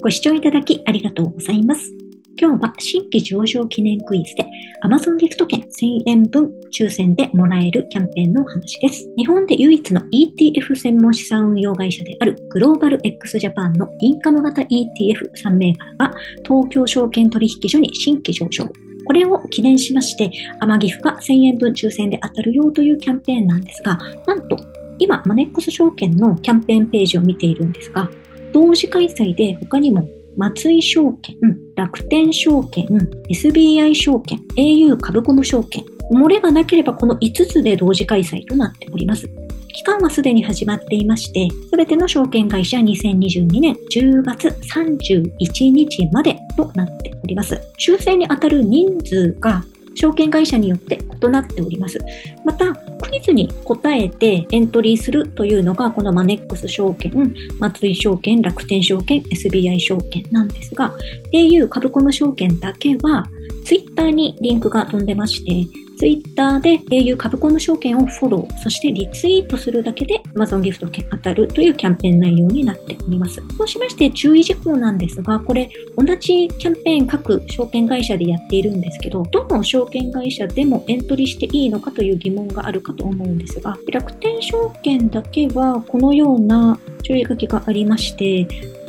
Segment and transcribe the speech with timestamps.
[0.00, 1.92] ご視聴いただきありがとうございます。
[2.40, 4.46] 今日は新規上場記念クイズで
[4.84, 9.12] Amazon ギフト券1000円分抽選でもらえるキャンペーンのお話です。
[9.16, 18.70] 日本で唯一の ETF 専門資産運用会社であるグローバル X ジャパンのインカム型 ETF3 銘柄が東京証券取引所に新規上場。
[19.04, 20.30] これを記念しまして、
[20.60, 24.56] アマギフが1000円分抽選で当たるようというキャンペーンなんですが、なんと
[25.00, 28.08] 今、マネックス証券のキャンペーンページを見ているんですが、
[28.52, 31.36] 同時開催で他にも松井証券、
[31.74, 32.86] 楽天証券、
[33.28, 39.28] SBI 証券、au 株コム証券、漏れがなければこの5つで同時開催となっております。
[39.74, 47.60] 期間はすでに始まっていまして、すべての証券会社2022年10月31日までとなっております。
[47.78, 49.64] 抽選に当たる人数が
[49.98, 51.98] 証券会社によって異なっております。
[52.44, 60.94] また、クイズに答えてエントリーするというのが、このマネックス証券、松井証券、楽天証券、SBI 証券なんですが、
[61.32, 63.26] au 株コム証券だけは、
[63.64, 73.42] ツイッターにリンクが飛んでまして、ツイッターで au 株コム証券をフォロー、そしてリツイートするだけで Amazon ギフト券当たるというキャンペーン内容になっております。
[73.56, 88.46] そうしまして注意事項なんですが、これ同じキャンペーン各証券会社でやっているんですけど、どの証券会社でもエントリーしていいのかという疑問があるかと思うんですが、楽天証券だけはこのような注意書きがありまして、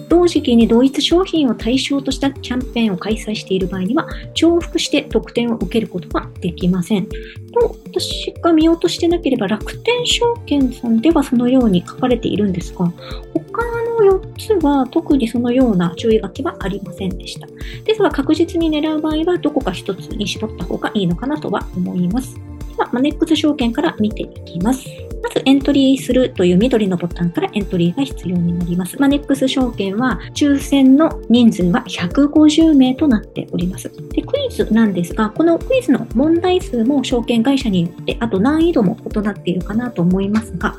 [0.09, 7.07] 同時期に同一商品を対象としたキャンペーンを開催している場合には、重複して特典を受けることができません。
[7.07, 12.91] と、私が見落としてなければ楽天証券さんではそのように書かれているんですが、
[13.33, 13.63] 他
[14.03, 17.47] の4つは特にそのような注意書きはありませんでした。
[17.85, 22.35] ですが確実に狙う場合はどこか1つに絞った方がいいのかなとは思います。
[22.35, 22.41] で
[22.83, 25.08] は、マネックス証券から見ていきます。
[25.21, 28.99] まずエントリーするという緑のボタンからエントリーが必要になります。
[28.99, 33.91] マネックス証券は抽選の人数は150名となっております。
[34.09, 40.75] でクイズなんですが、このクイズの問題数も証券会社によって、あと難易度も異なっているかなと思いますが、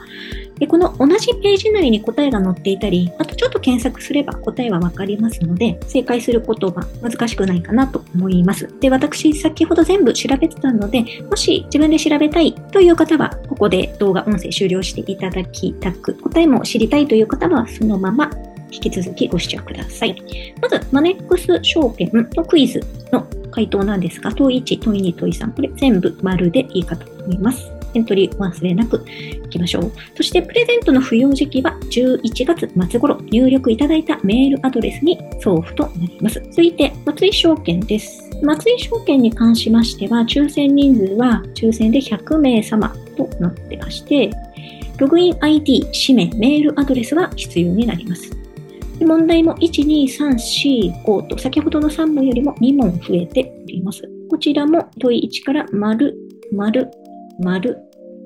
[0.60, 8.69] で、この同じページ内に答えが載っていたり、あとちょっと検索すれば答えはわかりますので、正解することが難しくないかなと思います。
[8.78, 18.31] で、私、先ほど全部調べてたので、もし自分で調べたいという方は、ここで動画、音声終了していただきたく、答えも知りたいという方は、そのまま
[18.71, 20.16] 引き続きご視聴ください。
[20.60, 22.81] まず、マネックス証券のクイズ
[23.12, 27.79] の回答なんですが、問1、問2、問3、これ全部丸でいいかと思います。
[27.94, 29.04] エントリー忘れなく
[29.44, 29.92] いきましょう。
[30.14, 36.42] そして、プレゼントの付与時期は11月末頃入力いただいたメールアドレスに送付となります。
[36.50, 38.30] 続いて、松井証券です。
[38.42, 44.30] 松井証券に関しましては、抽選人数は抽選で100名様となってまして、
[44.98, 48.30] ログイン ID、氏名、メールアドレスが必要になります。
[49.00, 50.34] 問題も1、2、3、
[50.92, 54.02] 4、5と先ほどの3問よりも2問増えております。
[54.28, 56.14] こちらも問い1から丸、
[56.52, 56.90] 丸、
[57.40, 57.76] 丸、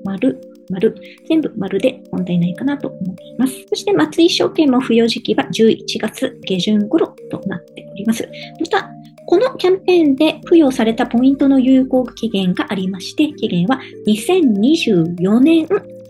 [0.03, 0.39] 丸、
[0.69, 0.95] 丸、
[1.27, 3.53] 全部丸で問題ないかなと思います。
[3.69, 8.27] そして松井証券も付与時期は11月下旬頃となっております。
[8.59, 8.89] また、
[9.27, 15.67] このキャンペーンで付与されたポイントの有効期限がありまして、期限は2024年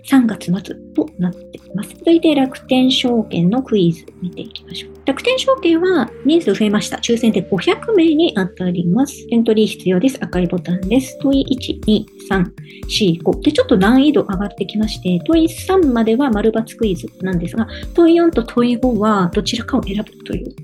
[0.10, 1.90] 3月末となっています。
[1.98, 4.92] 続いて楽天証券のクイズ見ていきましょう。
[5.06, 6.98] 楽天証券は人数増えました。
[6.98, 9.26] 抽選で500名に当たります。
[9.32, 10.18] エントリー必要です。
[10.22, 11.18] 赤いボタンです。
[11.20, 12.46] 問い1、2、3、
[12.88, 13.42] 4、5。
[13.42, 20.56] で、ちょっと難易度上がってきまして、問い3までは丸×クイズなんですが、問い4と問い5はどちらかを選ぶという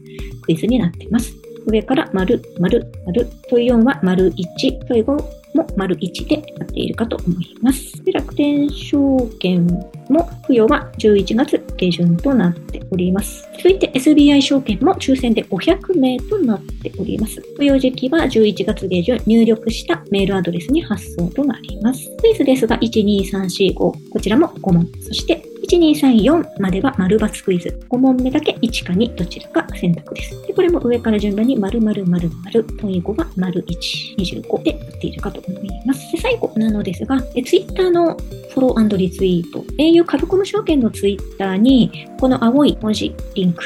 [0.44, 1.36] クイズになっています。
[1.68, 3.28] 上から丸、丸、丸。
[3.50, 8.04] 問い4は丸1、問い5も丸1でやっているかと思います。
[8.04, 9.66] で楽天証券
[10.10, 13.48] も付与は11月下旬となっております。
[13.58, 17.36] 続いて SBI 証券も抽選で500名となっております。
[17.36, 22.10] 付与時期は11月下旬入力したメールアドレスに発送となります。
[22.22, 24.88] クイズですが12345こちらも5問。
[25.02, 27.80] そして1234までは丸×クイズ。
[27.90, 30.48] 5問目だけ1か2どちらか選択です。
[30.48, 36.12] でこれも上から順番に〇〇〇〇問い5は丸1、25でやっているかと思います。
[36.12, 43.64] で最後なのですが、え Twitter のフォローリツイート、au 株コム証券の Twitter にこの青い文字リンク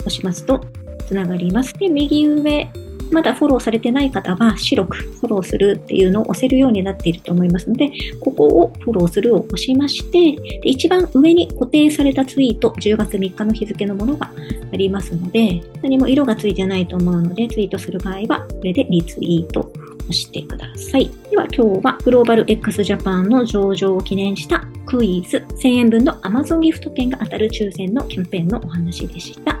[0.00, 0.60] 押しますと
[1.06, 1.74] つながります。
[1.74, 2.70] で、右上
[3.12, 14.30] まだフォローされてない方は白くフォローするっていうのを押せるようになっていると思いますので、ここをフォローするを押しまして、で一番上に固定されたツイート、10月3日の日付のものが
[14.72, 19.72] ありますので、何も色がついてないと思うので、ツイートする場合は、これでリツイート
[20.02, 21.10] 押してください。
[21.30, 29.60] では今日はグローバル x ジャパンの上場を記念したクイズ1000円分の Amazon ギフト券が当たる抽選のキャンペーンのお話でした。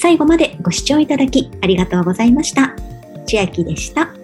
[0.00, 2.74] 最後までご視聴いただきありがとうございました。
[3.26, 4.19] 千秋でした。